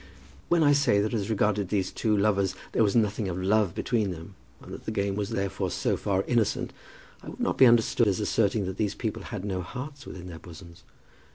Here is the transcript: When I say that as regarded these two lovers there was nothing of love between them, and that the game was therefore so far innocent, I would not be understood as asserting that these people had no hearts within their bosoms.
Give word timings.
When 0.49 0.63
I 0.63 0.73
say 0.73 0.99
that 0.99 1.13
as 1.13 1.29
regarded 1.29 1.69
these 1.69 1.91
two 1.91 2.17
lovers 2.17 2.55
there 2.71 2.81
was 2.83 2.95
nothing 2.95 3.27
of 3.27 3.37
love 3.37 3.75
between 3.75 4.09
them, 4.09 4.33
and 4.59 4.73
that 4.73 4.85
the 4.85 4.91
game 4.91 5.13
was 5.15 5.29
therefore 5.29 5.69
so 5.69 5.95
far 5.95 6.23
innocent, 6.23 6.73
I 7.21 7.29
would 7.29 7.39
not 7.39 7.59
be 7.59 7.67
understood 7.67 8.07
as 8.07 8.19
asserting 8.19 8.65
that 8.65 8.77
these 8.77 8.95
people 8.95 9.21
had 9.21 9.45
no 9.45 9.61
hearts 9.61 10.07
within 10.07 10.25
their 10.25 10.39
bosoms. 10.39 10.85